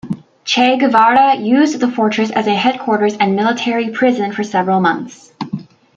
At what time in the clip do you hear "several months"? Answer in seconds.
4.43-5.31